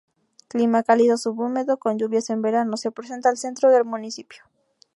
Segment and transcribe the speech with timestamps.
[0.51, 4.41] Clima cálido subhúmedo, con lluvias en verano, se presenta al centro del municipio.